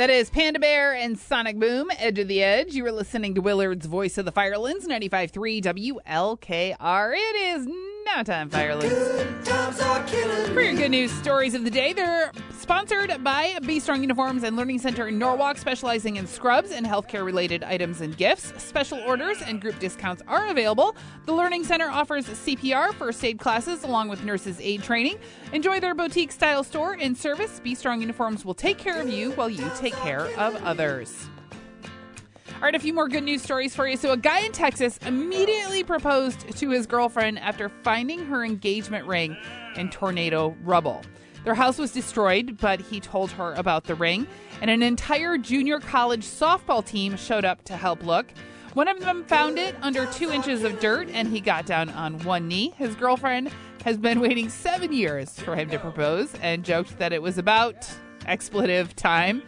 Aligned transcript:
That 0.00 0.08
is 0.08 0.30
Panda 0.30 0.58
Bear 0.58 0.94
and 0.94 1.18
Sonic 1.18 1.58
Boom, 1.58 1.90
Edge 1.98 2.18
of 2.18 2.26
the 2.26 2.42
Edge. 2.42 2.72
You 2.72 2.84
were 2.84 2.90
listening 2.90 3.34
to 3.34 3.42
Willard's 3.42 3.84
Voice 3.84 4.16
of 4.16 4.24
the 4.24 4.32
Firelands, 4.32 4.88
95.3 4.88 6.00
WLKR. 6.00 7.12
It 7.14 7.36
is 7.36 7.68
now 8.06 8.22
time, 8.22 8.48
Firelands. 8.48 8.94
For 10.54 10.62
your 10.62 10.72
good 10.72 10.90
news 10.90 11.12
stories 11.12 11.52
of 11.52 11.64
the 11.64 11.70
day, 11.70 11.92
they're 11.92 12.32
sponsored 12.70 13.24
by 13.24 13.58
Be 13.66 13.80
Strong 13.80 14.02
Uniforms 14.02 14.44
and 14.44 14.56
Learning 14.56 14.78
Center 14.78 15.08
in 15.08 15.18
Norwalk, 15.18 15.58
specializing 15.58 16.14
in 16.14 16.26
scrubs 16.28 16.70
and 16.70 16.86
healthcare 16.86 17.24
related 17.24 17.64
items 17.64 18.00
and 18.00 18.16
gifts. 18.16 18.52
Special 18.62 19.00
orders 19.00 19.42
and 19.42 19.60
group 19.60 19.76
discounts 19.80 20.22
are 20.28 20.46
available. 20.46 20.94
The 21.26 21.32
Learning 21.32 21.64
Center 21.64 21.90
offers 21.90 22.26
CPR, 22.26 22.94
first 22.94 23.24
aid 23.24 23.40
classes, 23.40 23.82
along 23.82 24.08
with 24.08 24.22
nurses' 24.22 24.60
aid 24.60 24.84
training. 24.84 25.18
Enjoy 25.52 25.80
their 25.80 25.96
boutique 25.96 26.30
style 26.30 26.62
store 26.62 26.92
and 26.92 27.18
service. 27.18 27.58
Be 27.58 27.74
Strong 27.74 28.02
Uniforms 28.02 28.44
will 28.44 28.54
take 28.54 28.78
care 28.78 29.00
of 29.00 29.08
you 29.08 29.32
while 29.32 29.50
you 29.50 29.68
take 29.76 29.94
care 29.94 30.26
of 30.38 30.54
others. 30.62 31.28
All 32.54 32.60
right, 32.60 32.74
a 32.76 32.78
few 32.78 32.94
more 32.94 33.08
good 33.08 33.24
news 33.24 33.42
stories 33.42 33.74
for 33.74 33.88
you. 33.88 33.96
So, 33.96 34.12
a 34.12 34.16
guy 34.16 34.42
in 34.42 34.52
Texas 34.52 34.96
immediately 35.04 35.82
proposed 35.82 36.56
to 36.56 36.70
his 36.70 36.86
girlfriend 36.86 37.40
after 37.40 37.68
finding 37.68 38.24
her 38.26 38.44
engagement 38.44 39.08
ring 39.08 39.36
in 39.74 39.90
tornado 39.90 40.54
rubble. 40.62 41.02
Their 41.44 41.54
house 41.54 41.78
was 41.78 41.92
destroyed, 41.92 42.58
but 42.60 42.80
he 42.80 43.00
told 43.00 43.30
her 43.32 43.54
about 43.54 43.84
the 43.84 43.94
ring, 43.94 44.26
and 44.60 44.70
an 44.70 44.82
entire 44.82 45.38
junior 45.38 45.80
college 45.80 46.24
softball 46.24 46.84
team 46.84 47.16
showed 47.16 47.44
up 47.44 47.64
to 47.64 47.76
help 47.76 48.04
look. 48.04 48.26
One 48.74 48.88
of 48.88 49.00
them 49.00 49.24
found 49.24 49.58
it 49.58 49.74
under 49.82 50.06
two 50.06 50.30
inches 50.30 50.62
of 50.64 50.78
dirt, 50.80 51.08
and 51.12 51.28
he 51.28 51.40
got 51.40 51.66
down 51.66 51.88
on 51.90 52.18
one 52.20 52.46
knee. 52.46 52.74
His 52.76 52.94
girlfriend 52.94 53.50
has 53.84 53.96
been 53.96 54.20
waiting 54.20 54.48
seven 54.48 54.92
years 54.92 55.38
for 55.40 55.56
him 55.56 55.70
to 55.70 55.78
propose 55.78 56.34
and 56.36 56.64
joked 56.64 56.98
that 56.98 57.12
it 57.12 57.22
was 57.22 57.38
about 57.38 57.88
expletive 58.26 58.94
time. 58.94 59.42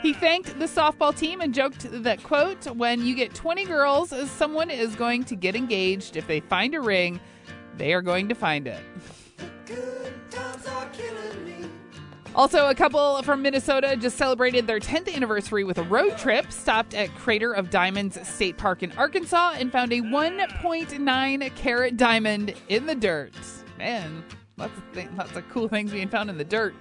He 0.00 0.12
thanked 0.12 0.58
the 0.58 0.64
softball 0.66 1.16
team 1.16 1.40
and 1.40 1.52
joked 1.52 1.86
that, 1.90 2.22
quote, 2.22 2.64
when 2.76 3.04
you 3.04 3.14
get 3.14 3.34
20 3.34 3.64
girls, 3.66 4.30
someone 4.30 4.70
is 4.70 4.94
going 4.96 5.24
to 5.24 5.36
get 5.36 5.54
engaged. 5.54 6.16
If 6.16 6.26
they 6.26 6.40
find 6.40 6.74
a 6.74 6.80
ring, 6.80 7.20
they 7.76 7.92
are 7.92 8.02
going 8.02 8.28
to 8.28 8.34
find 8.34 8.66
it. 8.66 8.80
Also, 12.34 12.68
a 12.68 12.74
couple 12.74 13.22
from 13.22 13.42
Minnesota 13.42 13.94
just 13.94 14.16
celebrated 14.16 14.66
their 14.66 14.80
10th 14.80 15.14
anniversary 15.14 15.64
with 15.64 15.76
a 15.76 15.82
road 15.82 16.16
trip, 16.16 16.50
stopped 16.50 16.94
at 16.94 17.14
Crater 17.16 17.52
of 17.52 17.68
Diamonds 17.68 18.26
State 18.26 18.56
Park 18.56 18.82
in 18.82 18.90
Arkansas, 18.92 19.54
and 19.58 19.70
found 19.70 19.92
a 19.92 20.00
1.9 20.00 21.54
carat 21.56 21.98
diamond 21.98 22.54
in 22.70 22.86
the 22.86 22.94
dirt. 22.94 23.34
Man, 23.76 24.24
lots 24.56 24.76
of, 24.78 24.94
th- 24.94 25.08
lots 25.14 25.36
of 25.36 25.46
cool 25.50 25.68
things 25.68 25.92
being 25.92 26.08
found 26.08 26.30
in 26.30 26.38
the 26.38 26.44
dirt. 26.44 26.74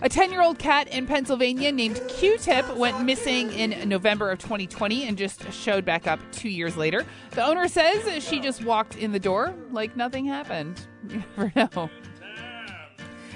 A 0.00 0.08
10 0.08 0.30
year 0.30 0.42
old 0.42 0.58
cat 0.58 0.86
in 0.88 1.06
Pennsylvania 1.06 1.72
named 1.72 2.00
Q 2.08 2.36
Tip 2.38 2.76
went 2.76 3.02
missing 3.02 3.52
in 3.52 3.88
November 3.88 4.30
of 4.30 4.38
2020 4.38 5.08
and 5.08 5.18
just 5.18 5.50
showed 5.52 5.84
back 5.84 6.06
up 6.06 6.20
two 6.30 6.48
years 6.48 6.76
later. 6.76 7.04
The 7.30 7.44
owner 7.44 7.66
says 7.66 8.22
she 8.22 8.38
just 8.38 8.64
walked 8.64 8.96
in 8.96 9.10
the 9.12 9.18
door 9.18 9.54
like 9.72 9.96
nothing 9.96 10.24
happened. 10.26 10.80
You 11.08 11.22
never 11.36 11.52
know. 11.54 11.90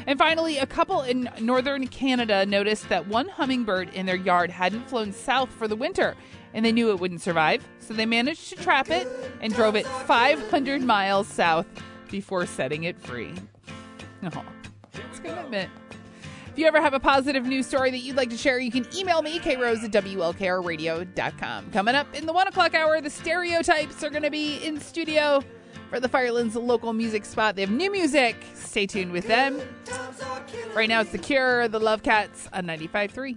And 0.08 0.18
finally, 0.18 0.56
a 0.56 0.64
couple 0.64 1.02
in 1.02 1.28
northern 1.38 1.86
Canada 1.86 2.46
noticed 2.46 2.88
that 2.88 3.06
one 3.08 3.28
hummingbird 3.28 3.92
in 3.92 4.06
their 4.06 4.16
yard 4.16 4.50
hadn't 4.50 4.88
flown 4.88 5.12
south 5.12 5.52
for 5.52 5.68
the 5.68 5.76
winter, 5.76 6.16
and 6.54 6.64
they 6.64 6.72
knew 6.72 6.88
it 6.88 6.98
wouldn't 6.98 7.20
survive. 7.20 7.62
So 7.78 7.92
they 7.92 8.06
managed 8.06 8.48
to 8.48 8.56
trap 8.56 8.88
it 8.88 9.06
and 9.42 9.52
drove 9.52 9.76
it 9.76 9.86
500 9.86 10.80
miles 10.80 11.26
south 11.26 11.66
before 12.10 12.46
setting 12.46 12.84
it 12.84 12.98
free. 12.98 13.34
Oh, 14.22 14.44
it's 14.94 15.20
commitment. 15.20 15.70
If 16.46 16.58
you 16.58 16.66
ever 16.66 16.80
have 16.80 16.94
a 16.94 17.00
positive 17.00 17.44
news 17.44 17.66
story 17.66 17.90
that 17.90 17.98
you'd 17.98 18.16
like 18.16 18.30
to 18.30 18.38
share, 18.38 18.58
you 18.58 18.70
can 18.70 18.86
email 18.96 19.20
me, 19.20 19.38
krose 19.38 19.84
at 19.84 19.90
WLKRradio.com. 19.90 21.70
Coming 21.70 21.94
up 21.94 22.14
in 22.14 22.24
the 22.24 22.32
one 22.32 22.48
o'clock 22.48 22.74
hour, 22.74 23.02
the 23.02 23.10
stereotypes 23.10 24.02
are 24.02 24.08
going 24.08 24.22
to 24.22 24.30
be 24.30 24.64
in 24.64 24.80
studio 24.80 25.44
for 25.88 26.00
the 26.00 26.08
Firelands 26.08 26.54
local 26.56 26.92
music 26.92 27.24
spot. 27.24 27.56
They 27.56 27.62
have 27.62 27.70
new 27.70 27.90
music. 27.90 28.36
Stay 28.54 28.86
tuned 28.86 29.12
with 29.12 29.26
them. 29.26 29.60
Right 30.74 30.88
now, 30.88 31.00
it's 31.00 31.10
The 31.10 31.18
Cure, 31.18 31.68
the 31.68 31.80
Love 31.80 32.02
Cats 32.02 32.48
on 32.52 32.66
95.3. 32.66 33.36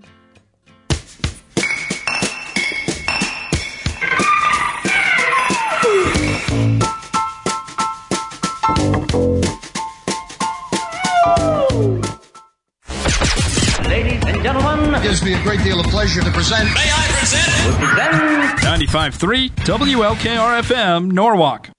Ladies 13.88 14.22
and 14.26 14.44
gentlemen, 14.44 14.94
It 14.96 15.04
gives 15.04 15.24
me 15.24 15.34
a 15.34 15.42
great 15.44 15.64
deal 15.64 15.80
of 15.80 15.86
pleasure 15.88 16.22
to 16.22 16.32
present. 16.32 16.66
may 16.74 16.90
I 16.92 17.08
present? 17.12 17.78
Present 17.78 18.90
95.3 18.90 19.50
WLKR 19.52 20.62
FM, 20.64 21.12
Norwalk. 21.12 21.70